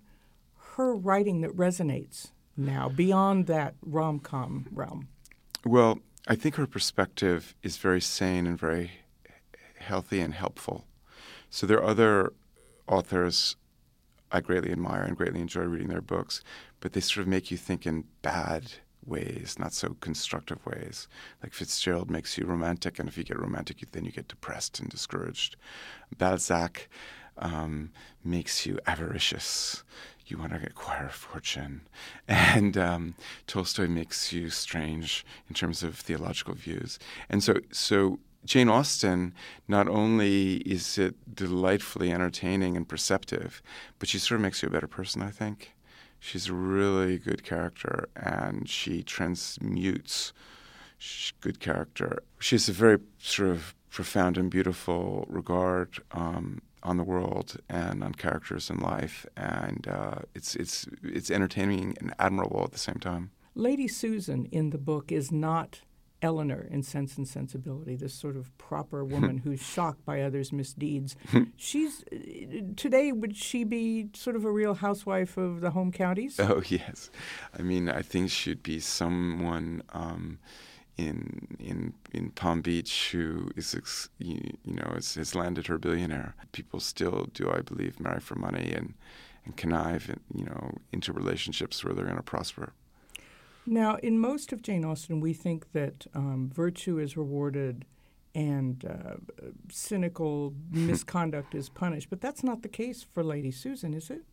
her 0.75 0.95
writing 0.95 1.41
that 1.41 1.55
resonates 1.55 2.31
now 2.55 2.89
beyond 2.89 3.45
that 3.47 3.75
rom 3.81 4.19
com 4.19 4.67
realm? 4.71 5.09
Well, 5.67 5.99
I 6.29 6.35
think 6.35 6.55
her 6.55 6.65
perspective 6.65 7.53
is 7.61 7.75
very 7.75 7.99
sane 7.99 8.47
and 8.47 8.57
very 8.57 8.91
healthy 9.77 10.21
and 10.21 10.33
helpful. 10.33 10.85
So 11.49 11.67
there 11.67 11.79
are 11.79 11.89
other 11.89 12.33
authors 12.87 13.57
I 14.31 14.39
greatly 14.39 14.71
admire 14.71 15.03
and 15.03 15.17
greatly 15.17 15.41
enjoy 15.41 15.63
reading 15.63 15.89
their 15.89 15.99
books, 15.99 16.41
but 16.79 16.93
they 16.93 17.01
sort 17.01 17.23
of 17.23 17.27
make 17.27 17.51
you 17.51 17.57
think 17.57 17.85
in 17.85 18.05
bad 18.21 18.71
ways, 19.05 19.57
not 19.59 19.73
so 19.73 19.97
constructive 19.99 20.65
ways. 20.65 21.09
Like 21.43 21.51
Fitzgerald 21.53 22.09
makes 22.09 22.37
you 22.37 22.45
romantic, 22.45 22.97
and 22.97 23.09
if 23.09 23.17
you 23.17 23.25
get 23.25 23.37
romantic, 23.37 23.91
then 23.91 24.05
you 24.05 24.11
get 24.13 24.29
depressed 24.29 24.79
and 24.79 24.89
discouraged. 24.89 25.57
Balzac 26.17 26.87
um, 27.39 27.91
makes 28.23 28.65
you 28.65 28.79
avaricious. 28.87 29.83
You 30.27 30.37
want 30.37 30.51
to 30.51 30.65
acquire 30.65 31.07
a 31.07 31.11
fortune. 31.11 31.81
And 32.27 32.77
um, 32.77 33.15
Tolstoy 33.47 33.87
makes 33.87 34.33
you 34.33 34.49
strange 34.49 35.25
in 35.47 35.55
terms 35.55 35.83
of 35.83 35.95
theological 35.95 36.53
views. 36.53 36.99
And 37.29 37.41
so, 37.41 37.55
so 37.71 38.19
Jane 38.45 38.69
Austen, 38.69 39.33
not 39.67 39.87
only 39.87 40.57
is 40.57 40.97
it 40.97 41.15
delightfully 41.33 42.11
entertaining 42.11 42.75
and 42.75 42.87
perceptive, 42.87 43.61
but 43.99 44.09
she 44.09 44.19
sort 44.19 44.37
of 44.39 44.41
makes 44.43 44.61
you 44.61 44.67
a 44.67 44.71
better 44.71 44.87
person, 44.87 45.21
I 45.21 45.31
think. 45.31 45.73
She's 46.19 46.47
a 46.47 46.53
really 46.53 47.17
good 47.17 47.43
character 47.43 48.09
and 48.15 48.67
she 48.67 49.03
transmutes 49.03 50.33
good 51.41 51.59
character. 51.59 52.23
She 52.39 52.55
has 52.55 52.67
a 52.67 52.73
very 52.73 52.99
sort 53.19 53.49
of 53.49 53.75
profound 53.89 54.37
and 54.37 54.49
beautiful 54.49 55.25
regard 55.27 55.99
um, 56.11 56.61
on 56.87 56.97
the 56.97 57.03
world 57.03 57.57
and 57.69 58.03
on 58.03 58.13
characters 58.13 58.69
in 58.69 58.79
life, 58.79 59.25
and 59.35 59.87
uh, 59.87 60.19
it's 60.33 60.55
it's 60.55 60.87
it's 61.03 61.29
entertaining 61.29 61.95
and 61.99 62.13
admirable 62.17 62.63
at 62.63 62.71
the 62.71 62.79
same 62.79 62.99
time. 62.99 63.31
Lady 63.53 63.87
Susan 63.87 64.45
in 64.45 64.69
the 64.69 64.77
book 64.77 65.11
is 65.11 65.31
not 65.31 65.81
Elinor 66.21 66.67
in 66.71 66.81
Sense 66.83 67.17
and 67.17 67.27
Sensibility, 67.27 67.95
this 67.95 68.13
sort 68.13 68.37
of 68.37 68.57
proper 68.57 69.03
woman 69.13 69.39
who's 69.39 69.61
shocked 69.61 70.05
by 70.05 70.21
others' 70.21 70.53
misdeeds. 70.53 71.15
She's 71.57 72.05
today 72.75 73.11
would 73.11 73.35
she 73.35 73.65
be 73.65 74.09
sort 74.13 74.37
of 74.37 74.45
a 74.45 74.51
real 74.51 74.75
housewife 74.75 75.35
of 75.35 75.59
the 75.59 75.71
home 75.71 75.91
counties? 75.91 76.39
Oh 76.39 76.63
yes, 76.67 77.11
I 77.57 77.61
mean 77.61 77.89
I 77.89 78.01
think 78.01 78.31
she'd 78.31 78.63
be 78.63 78.79
someone. 78.79 79.83
Um, 79.91 80.39
in 80.97 81.57
in 81.59 81.93
in 82.13 82.31
Palm 82.31 82.61
Beach 82.61 83.11
who 83.11 83.51
is 83.55 83.75
you, 84.17 84.57
you 84.65 84.73
know 84.73 84.91
has, 84.93 85.15
has 85.15 85.35
landed 85.35 85.67
her 85.67 85.77
billionaire. 85.77 86.35
People 86.51 86.79
still 86.79 87.29
do, 87.33 87.51
I 87.51 87.61
believe, 87.61 87.99
marry 87.99 88.19
for 88.19 88.35
money 88.35 88.71
and 88.73 88.93
and 89.47 89.55
connive, 89.55 90.13
you 90.35 90.43
know, 90.43 90.73
into 90.91 91.13
relationships 91.13 91.83
where 91.83 91.93
they're 91.93 92.05
going 92.05 92.17
to 92.17 92.23
prosper. 92.23 92.73
Now, 93.65 93.95
in 93.95 94.19
most 94.19 94.51
of 94.51 94.61
Jane 94.61 94.85
Austen, 94.85 95.19
we 95.19 95.33
think 95.33 95.71
that 95.71 96.05
um, 96.13 96.51
virtue 96.53 96.99
is 96.99 97.17
rewarded 97.17 97.85
and 98.35 98.85
uh, 98.85 99.15
cynical 99.71 100.53
misconduct 100.71 101.55
is 101.55 101.69
punished, 101.69 102.09
but 102.09 102.21
that's 102.21 102.43
not 102.43 102.61
the 102.61 102.69
case 102.69 103.05
for 103.13 103.23
Lady 103.23 103.51
Susan, 103.51 103.93
is 103.93 104.09
it? 104.09 104.23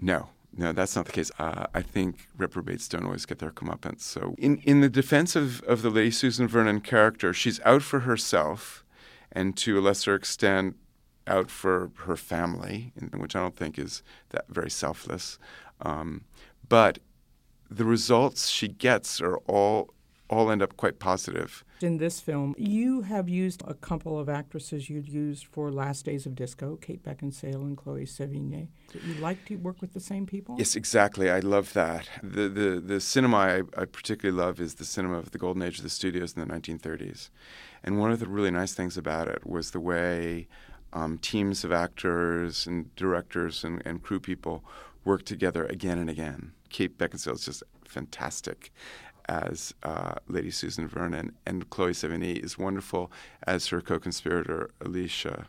No, 0.00 0.30
no, 0.56 0.72
that's 0.72 0.96
not 0.96 1.06
the 1.06 1.12
case. 1.12 1.30
Uh, 1.38 1.66
I 1.74 1.82
think 1.82 2.28
reprobates 2.36 2.88
don't 2.88 3.04
always 3.04 3.26
get 3.26 3.38
their 3.38 3.52
comeuppance. 3.52 4.00
So, 4.00 4.34
in, 4.38 4.58
in 4.58 4.80
the 4.80 4.88
defense 4.88 5.36
of, 5.36 5.62
of 5.62 5.82
the 5.82 5.90
Lady 5.90 6.10
Susan 6.10 6.48
Vernon 6.48 6.80
character, 6.80 7.32
she's 7.32 7.60
out 7.64 7.82
for 7.82 8.00
herself 8.00 8.84
and 9.32 9.56
to 9.58 9.78
a 9.78 9.80
lesser 9.80 10.14
extent 10.14 10.76
out 11.26 11.50
for 11.50 11.92
her 12.04 12.16
family, 12.16 12.92
which 13.16 13.36
I 13.36 13.40
don't 13.40 13.56
think 13.56 13.78
is 13.78 14.02
that 14.30 14.46
very 14.48 14.70
selfless. 14.70 15.38
Um, 15.80 16.24
but 16.68 16.98
the 17.70 17.84
results 17.84 18.48
she 18.48 18.68
gets 18.68 19.20
are 19.20 19.36
all 19.46 19.94
all 20.30 20.50
end 20.50 20.62
up 20.62 20.76
quite 20.76 20.98
positive. 21.00 21.64
In 21.82 21.98
this 21.98 22.20
film, 22.20 22.54
you 22.56 23.02
have 23.02 23.28
used 23.28 23.62
a 23.66 23.74
couple 23.74 24.18
of 24.18 24.28
actresses 24.28 24.88
you'd 24.88 25.08
used 25.08 25.44
for 25.44 25.72
Last 25.72 26.04
Days 26.04 26.24
of 26.24 26.36
Disco, 26.36 26.76
Kate 26.76 27.02
Beckinsale 27.02 27.62
and 27.62 27.76
Chloe 27.76 28.04
Sevigny. 28.04 28.68
You 29.04 29.14
like 29.14 29.44
to 29.46 29.56
work 29.56 29.80
with 29.80 29.92
the 29.92 30.00
same 30.00 30.26
people? 30.26 30.54
Yes, 30.56 30.76
exactly. 30.76 31.30
I 31.30 31.40
love 31.40 31.72
that. 31.72 32.08
The 32.22 32.48
the, 32.48 32.80
the 32.80 33.00
cinema 33.00 33.36
I, 33.36 33.62
I 33.76 33.84
particularly 33.86 34.40
love 34.40 34.60
is 34.60 34.76
the 34.76 34.84
cinema 34.84 35.18
of 35.18 35.32
the 35.32 35.38
golden 35.38 35.62
age 35.62 35.78
of 35.78 35.84
the 35.84 35.90
studios 35.90 36.34
in 36.34 36.46
the 36.46 36.54
1930s. 36.54 37.30
And 37.82 37.98
one 37.98 38.12
of 38.12 38.20
the 38.20 38.28
really 38.28 38.50
nice 38.52 38.72
things 38.72 38.96
about 38.96 39.26
it 39.26 39.44
was 39.46 39.72
the 39.72 39.80
way 39.80 40.46
um, 40.92 41.18
teams 41.18 41.64
of 41.64 41.72
actors 41.72 42.66
and 42.66 42.94
directors 42.94 43.64
and, 43.64 43.82
and 43.84 44.02
crew 44.02 44.20
people 44.20 44.64
worked 45.04 45.26
together 45.26 45.64
again 45.64 45.98
and 45.98 46.10
again. 46.10 46.52
Kate 46.68 46.96
Beckinsale 46.96 47.34
is 47.34 47.44
just 47.44 47.62
fantastic 47.84 48.72
as 49.30 49.72
uh, 49.84 50.14
Lady 50.28 50.50
Susan 50.50 50.88
Vernon, 50.88 51.32
and 51.46 51.70
Chloe 51.70 51.92
Sevigny 51.92 52.42
is 52.44 52.58
wonderful 52.58 53.12
as 53.46 53.68
her 53.68 53.80
co-conspirator 53.80 54.70
Alicia 54.80 55.46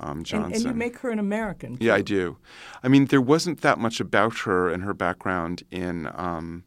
um, 0.00 0.24
Johnson. 0.24 0.46
And, 0.46 0.54
and, 0.54 0.64
you 0.64 0.72
make 0.74 0.98
her 0.98 1.10
an 1.10 1.18
American. 1.18 1.76
Too. 1.76 1.84
Yeah, 1.84 1.94
I 1.94 2.02
do. 2.02 2.38
I 2.82 2.88
mean, 2.88 3.06
there 3.06 3.20
wasn't 3.20 3.60
that 3.60 3.78
much 3.78 4.00
about 4.00 4.38
her 4.40 4.70
and 4.70 4.82
her 4.82 4.94
background 4.94 5.62
in 5.70 6.10
um, 6.14 6.64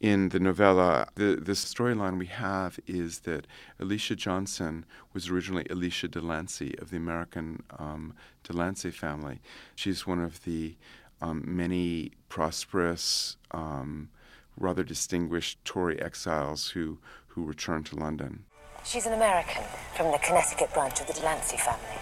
in 0.00 0.28
the 0.28 0.38
novella. 0.38 1.08
The 1.16 1.36
the 1.36 1.52
storyline 1.52 2.18
we 2.18 2.26
have 2.26 2.78
is 2.86 3.20
that 3.20 3.46
Alicia 3.80 4.16
Johnson 4.16 4.84
was 5.12 5.30
originally 5.30 5.66
Alicia 5.68 6.08
Delancey 6.08 6.74
of 6.78 6.90
the 6.90 6.96
American 6.96 7.64
um, 7.78 8.14
Delancey 8.44 8.90
family. 8.90 9.40
She's 9.74 10.06
one 10.06 10.20
of 10.20 10.44
the 10.44 10.76
um, 11.20 11.42
many 11.46 12.12
prosperous, 12.28 13.36
um, 13.52 14.10
rather 14.58 14.82
distinguished 14.82 15.64
Tory 15.64 16.00
exiles 16.00 16.70
who, 16.70 16.98
who 17.28 17.44
returned 17.44 17.86
to 17.86 17.96
London. 17.96 18.44
She's 18.84 19.06
an 19.06 19.12
American 19.12 19.62
from 19.94 20.10
the 20.10 20.18
Connecticut 20.18 20.72
branch 20.74 21.00
of 21.00 21.06
the 21.06 21.12
Delancey 21.12 21.56
family. 21.56 21.98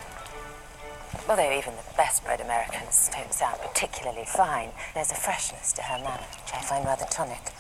Although 1.29 1.53
even 1.53 1.75
the 1.75 1.97
best 1.97 2.25
bred 2.25 2.41
Americans 2.41 3.11
don't 3.15 3.33
sound 3.33 3.61
particularly 3.61 4.25
fine, 4.25 4.71
there's 4.95 5.13
a 5.13 5.15
freshness 5.15 5.73
to 5.73 5.83
her 5.83 5.99
manner 5.99 6.25
which 6.43 6.55
I 6.55 6.63
find 6.63 6.85
rather 6.85 7.07
tonic. 7.11 7.53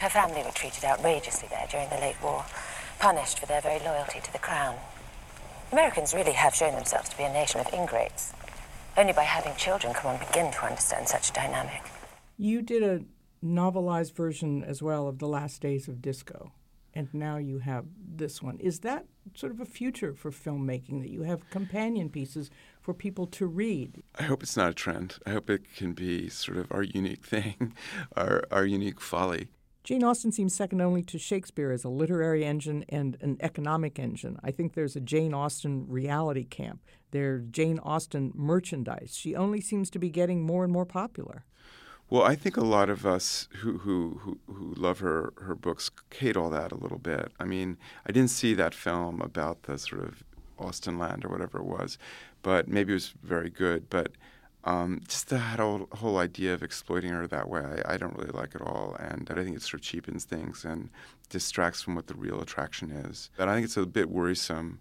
Her 0.00 0.08
family 0.08 0.42
were 0.42 0.50
treated 0.50 0.84
outrageously 0.84 1.48
there 1.48 1.66
during 1.70 1.88
the 1.88 1.96
late 1.96 2.20
war, 2.22 2.44
punished 2.98 3.38
for 3.38 3.46
their 3.46 3.60
very 3.60 3.78
loyalty 3.80 4.20
to 4.20 4.32
the 4.32 4.38
crown. 4.38 4.76
Americans 5.72 6.14
really 6.14 6.32
have 6.32 6.54
shown 6.54 6.74
themselves 6.74 7.08
to 7.08 7.16
be 7.16 7.24
a 7.24 7.32
nation 7.32 7.60
of 7.60 7.72
ingrates. 7.72 8.32
Only 8.96 9.12
by 9.12 9.24
having 9.24 9.56
children 9.56 9.92
can 9.92 10.12
one 10.12 10.26
begin 10.26 10.52
to 10.52 10.64
understand 10.64 11.08
such 11.08 11.30
a 11.30 11.32
dynamic. 11.32 11.82
You 12.38 12.62
did 12.62 12.82
a 12.82 13.02
novelized 13.44 14.14
version 14.14 14.64
as 14.64 14.82
well 14.82 15.06
of 15.06 15.18
The 15.18 15.28
Last 15.28 15.60
Days 15.60 15.86
of 15.88 16.00
Disco, 16.00 16.52
and 16.94 17.12
now 17.12 17.36
you 17.36 17.58
have 17.58 17.84
this 18.16 18.42
one. 18.42 18.58
Is 18.58 18.80
that 18.80 19.06
sort 19.34 19.52
of 19.52 19.60
a 19.60 19.64
future 19.64 20.14
for 20.14 20.30
filmmaking 20.30 21.02
that 21.02 21.10
you 21.10 21.22
have 21.22 21.50
companion 21.50 22.08
pieces 22.08 22.50
for 22.80 22.94
people 22.94 23.26
to 23.26 23.46
read? 23.46 24.02
I 24.18 24.24
hope 24.24 24.42
it's 24.42 24.56
not 24.56 24.70
a 24.70 24.74
trend. 24.74 25.18
I 25.26 25.30
hope 25.30 25.50
it 25.50 25.74
can 25.76 25.92
be 25.92 26.28
sort 26.28 26.58
of 26.58 26.70
our 26.70 26.82
unique 26.82 27.24
thing, 27.24 27.74
our, 28.16 28.44
our 28.50 28.64
unique 28.64 29.00
folly. 29.00 29.48
Jane 29.82 30.02
Austen 30.02 30.32
seems 30.32 30.54
second 30.54 30.80
only 30.80 31.02
to 31.02 31.18
Shakespeare 31.18 31.70
as 31.70 31.84
a 31.84 31.90
literary 31.90 32.42
engine 32.42 32.86
and 32.88 33.18
an 33.20 33.36
economic 33.40 33.98
engine. 33.98 34.38
I 34.42 34.50
think 34.50 34.72
there's 34.72 34.96
a 34.96 35.00
Jane 35.00 35.34
Austen 35.34 35.86
reality 35.86 36.44
camp. 36.44 36.80
There's 37.10 37.44
Jane 37.50 37.78
Austen 37.80 38.32
merchandise. 38.34 39.14
She 39.14 39.36
only 39.36 39.60
seems 39.60 39.90
to 39.90 39.98
be 39.98 40.08
getting 40.08 40.40
more 40.40 40.64
and 40.64 40.72
more 40.72 40.86
popular. 40.86 41.44
Well, 42.14 42.22
I 42.22 42.36
think 42.36 42.56
a 42.56 42.60
lot 42.60 42.90
of 42.90 43.04
us 43.04 43.48
who, 43.54 43.78
who, 43.78 44.20
who, 44.22 44.38
who 44.46 44.72
love 44.76 45.00
her, 45.00 45.32
her 45.38 45.56
books 45.56 45.90
hate 46.16 46.36
all 46.36 46.48
that 46.50 46.70
a 46.70 46.76
little 46.76 47.00
bit. 47.00 47.32
I 47.40 47.44
mean, 47.44 47.76
I 48.06 48.12
didn't 48.12 48.30
see 48.30 48.54
that 48.54 48.72
film 48.72 49.20
about 49.20 49.64
the 49.64 49.76
sort 49.78 50.04
of 50.04 50.22
Austenland 50.56 51.24
or 51.24 51.28
whatever 51.28 51.58
it 51.58 51.64
was, 51.64 51.98
but 52.42 52.68
maybe 52.68 52.92
it 52.92 52.94
was 52.94 53.14
very 53.24 53.50
good. 53.50 53.90
But 53.90 54.12
um, 54.62 55.00
just 55.08 55.28
that 55.30 55.58
whole, 55.58 55.88
whole 55.90 56.18
idea 56.18 56.54
of 56.54 56.62
exploiting 56.62 57.10
her 57.10 57.26
that 57.26 57.48
way, 57.48 57.82
I, 57.84 57.94
I, 57.94 57.96
don't 57.96 58.16
really 58.16 58.30
like 58.30 58.54
at 58.54 58.62
all. 58.62 58.96
And 59.00 59.28
I 59.28 59.34
think 59.42 59.56
it 59.56 59.62
sort 59.62 59.80
of 59.80 59.82
cheapens 59.82 60.22
things 60.22 60.64
and 60.64 60.90
distracts 61.30 61.82
from 61.82 61.96
what 61.96 62.06
the 62.06 62.14
real 62.14 62.40
attraction 62.40 62.92
is. 62.92 63.28
And 63.38 63.50
I 63.50 63.54
think 63.54 63.64
it's 63.64 63.76
a 63.76 63.86
bit 63.86 64.08
worrisome 64.08 64.78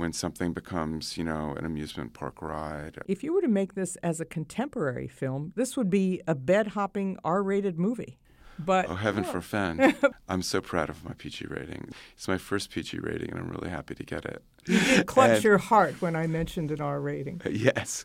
when 0.00 0.12
something 0.12 0.52
becomes, 0.52 1.16
you 1.16 1.24
know, 1.24 1.54
an 1.56 1.64
amusement 1.64 2.14
park 2.14 2.42
ride. 2.42 2.98
If 3.06 3.22
you 3.22 3.34
were 3.34 3.42
to 3.42 3.48
make 3.48 3.74
this 3.74 3.96
as 3.96 4.20
a 4.20 4.24
contemporary 4.24 5.06
film, 5.06 5.52
this 5.56 5.76
would 5.76 5.90
be 5.90 6.22
a 6.26 6.34
bed 6.34 6.68
hopping 6.68 7.18
R 7.24 7.42
rated 7.42 7.78
movie. 7.78 8.18
But 8.58 8.90
oh, 8.90 8.94
heaven 8.94 9.24
oh. 9.28 9.32
forfend! 9.32 9.94
I'm 10.28 10.42
so 10.42 10.60
proud 10.60 10.90
of 10.90 11.04
my 11.04 11.12
PG 11.12 11.46
rating. 11.46 11.90
It's 12.14 12.28
my 12.28 12.38
first 12.38 12.70
PG 12.70 12.98
rating, 12.98 13.30
and 13.30 13.38
I'm 13.38 13.48
really 13.48 13.70
happy 13.70 13.94
to 13.94 14.04
get 14.04 14.24
it. 14.24 14.42
You 14.66 14.80
did 14.80 15.06
clutch 15.06 15.36
and, 15.36 15.44
your 15.44 15.58
heart 15.58 16.00
when 16.02 16.16
I 16.16 16.26
mentioned 16.26 16.70
an 16.70 16.80
R 16.80 17.00
rating. 17.00 17.40
Yes, 17.48 18.04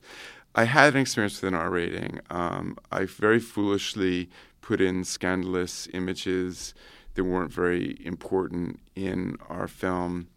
I 0.53 0.63
had 0.65 0.93
an 0.95 1.01
experience 1.01 1.41
with 1.41 1.49
an 1.49 1.59
R 1.59 1.69
rating. 1.69 2.19
Um, 2.29 2.77
I 2.91 3.05
very 3.05 3.39
foolishly 3.39 4.29
put 4.61 4.81
in 4.81 5.03
scandalous 5.03 5.87
images 5.93 6.73
that 7.15 7.23
weren't 7.23 7.51
very 7.51 7.97
important 8.05 8.79
in 8.95 9.37
our 9.49 9.67
film, 9.67 10.27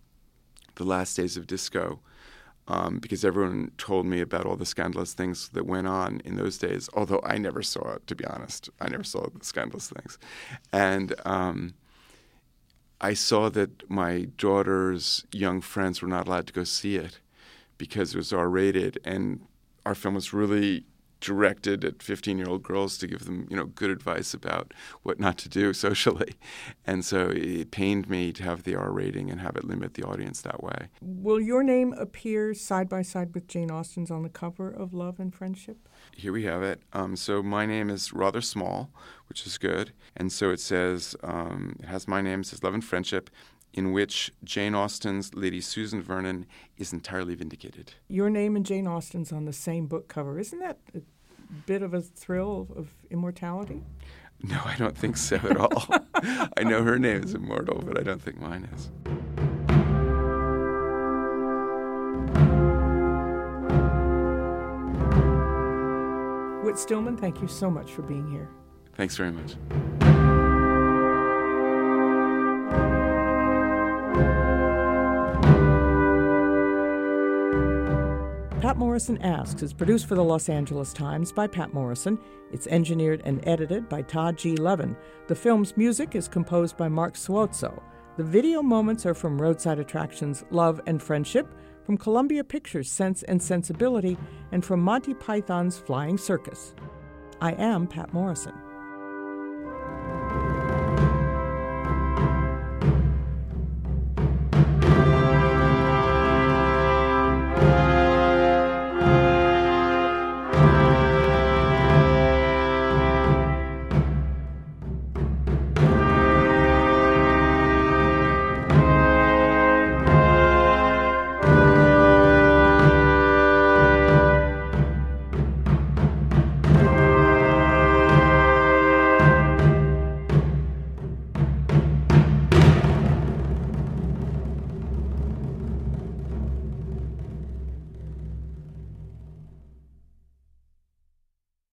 The 0.78 0.85
Last 0.85 1.14
Days 1.14 1.37
of 1.37 1.47
Disco. 1.47 2.00
Um, 2.70 2.99
because 2.99 3.25
everyone 3.25 3.70
told 3.78 4.04
me 4.04 4.20
about 4.20 4.44
all 4.44 4.56
the 4.56 4.66
scandalous 4.66 5.14
things 5.14 5.49
that 5.50 5.64
went 5.64 5.87
on 5.87 6.20
in 6.26 6.37
those 6.37 6.58
days, 6.58 6.90
although 6.92 7.23
I 7.25 7.38
never 7.38 7.62
saw 7.62 7.94
it, 7.94 8.06
to 8.08 8.14
be 8.14 8.26
honest. 8.26 8.68
I 8.78 8.88
never 8.90 9.04
saw 9.04 9.26
the 9.26 9.42
scandalous 9.42 9.88
things. 9.88 10.18
And 10.70 11.14
um, 11.25 11.73
I 13.00 13.14
saw 13.14 13.49
that 13.49 13.88
my 13.88 14.28
daughter's 14.37 15.25
young 15.32 15.62
friends 15.62 16.02
were 16.02 16.08
not 16.08 16.26
allowed 16.28 16.47
to 16.49 16.52
go 16.52 16.64
see 16.64 16.97
it 16.97 17.20
because 17.78 18.14
it 18.14 18.18
was 18.18 18.35
R 18.35 18.50
rated, 18.50 18.99
and 19.02 19.47
our 19.87 19.94
film 19.94 20.14
was 20.14 20.35
really 20.35 20.85
directed 21.20 21.84
at 21.84 22.02
15 22.02 22.38
year 22.38 22.48
old 22.48 22.62
girls 22.62 22.98
to 22.98 23.06
give 23.06 23.25
them 23.25 23.46
you 23.50 23.56
know 23.56 23.66
good 23.66 23.90
advice 23.90 24.34
about 24.34 24.72
what 25.02 25.18
not 25.18 25.38
to 25.38 25.48
do 25.48 25.72
socially. 25.87 26.34
And 26.87 27.04
so 27.04 27.30
it 27.34 27.70
pained 27.70 28.08
me 28.08 28.32
to 28.32 28.42
have 28.42 28.62
the 28.62 28.75
r 28.75 28.90
rating 28.90 29.30
and 29.30 29.40
have 29.40 29.56
it 29.56 29.64
limit 29.64 29.94
the 29.94 30.04
audience 30.04 30.40
that 30.42 30.62
way. 30.62 30.88
Will 31.00 31.40
your 31.40 31.62
name 31.62 31.92
appear 31.94 32.54
side 32.54 32.88
by 32.88 33.02
side 33.02 33.34
with 33.34 33.46
jane 33.46 33.70
austen's 33.70 34.10
on 34.10 34.22
the 34.22 34.28
cover 34.28 34.70
of 34.70 34.94
love 34.94 35.18
and 35.18 35.34
friendship? 35.34 35.88
Here 36.16 36.32
we 36.32 36.44
have 36.44 36.62
it. 36.62 36.80
Um, 36.92 37.16
so 37.16 37.42
my 37.42 37.66
name 37.66 37.90
is 37.90 38.12
rather 38.12 38.40
small 38.40 38.90
which 39.28 39.46
is 39.46 39.58
good. 39.58 39.92
And 40.16 40.32
so 40.32 40.50
it 40.50 40.60
says 40.60 41.14
um, 41.22 41.76
it 41.80 41.87
has 41.87 42.08
my 42.08 42.20
name 42.20 42.40
it 42.40 42.46
says 42.46 42.62
love 42.62 42.75
and 42.75 42.84
friendship 42.84 43.30
in 43.72 43.92
which 43.92 44.32
Jane 44.44 44.75
Austen's 44.75 45.34
Lady 45.34 45.60
Susan 45.60 46.02
Vernon 46.02 46.46
is 46.76 46.92
entirely 46.92 47.34
vindicated. 47.34 47.94
Your 48.08 48.30
name 48.30 48.56
and 48.56 48.64
Jane 48.64 48.87
Austen's 48.87 49.32
on 49.32 49.44
the 49.44 49.52
same 49.52 49.87
book 49.87 50.08
cover. 50.08 50.38
Isn't 50.38 50.58
that 50.60 50.78
a 50.94 51.00
bit 51.66 51.82
of 51.82 51.94
a 51.94 52.00
thrill 52.00 52.68
of 52.76 52.88
immortality? 53.10 53.82
No, 54.42 54.60
I 54.64 54.76
don't 54.76 54.96
think 54.96 55.16
so 55.16 55.37
at 55.37 55.56
all. 55.56 55.84
I 56.56 56.62
know 56.62 56.82
her 56.84 56.98
name 56.98 57.22
is 57.25 57.34
immortal, 57.34 57.82
but 57.84 57.98
I 57.98 58.02
don't 58.02 58.22
think 58.22 58.40
mine 58.40 58.68
is. 58.75 58.90
Whit 66.64 66.78
Stillman, 66.78 67.16
thank 67.16 67.40
you 67.40 67.48
so 67.48 67.70
much 67.70 67.90
for 67.90 68.02
being 68.02 68.30
here. 68.30 68.48
Thanks 68.94 69.16
very 69.16 69.32
much. 69.32 69.56
Patt 78.60 78.76
Morrison 78.76 79.22
Asks 79.22 79.62
is 79.62 79.72
produced 79.72 80.06
for 80.06 80.16
the 80.16 80.24
Los 80.24 80.48
Angeles 80.48 80.92
Times 80.92 81.30
by 81.30 81.46
Patt 81.46 81.72
Morrison. 81.72 82.18
It's 82.50 82.66
engineered 82.66 83.22
and 83.24 83.40
edited 83.46 83.88
by 83.88 84.02
Todd 84.02 84.36
G. 84.36 84.56
Levin. 84.56 84.96
The 85.28 85.36
film's 85.36 85.76
music 85.76 86.16
is 86.16 86.26
composed 86.26 86.76
by 86.76 86.88
Mark 86.88 87.14
Suozzo. 87.14 87.80
The 88.16 88.24
video 88.24 88.60
moments 88.60 89.06
are 89.06 89.14
from 89.14 89.40
Roadside 89.40 89.78
Attractions 89.78 90.44
Love 90.50 90.80
and 90.86 91.00
Friendship, 91.00 91.46
from 91.84 91.96
Columbia 91.96 92.42
Pictures 92.42 92.90
Sense 92.90 93.22
and 93.22 93.40
Sensibility, 93.40 94.18
and 94.50 94.64
from 94.64 94.80
Monty 94.80 95.14
Python's 95.14 95.78
Flying 95.78 96.18
Circus. 96.18 96.74
I 97.40 97.52
am 97.52 97.86
Patt 97.86 98.12
Morrison. 98.12 98.54